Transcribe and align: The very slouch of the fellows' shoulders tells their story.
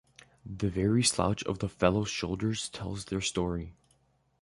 The 0.43 0.67
very 0.71 1.03
slouch 1.03 1.43
of 1.43 1.59
the 1.59 1.69
fellows' 1.69 2.09
shoulders 2.09 2.69
tells 2.69 3.05
their 3.05 3.21
story. 3.21 3.75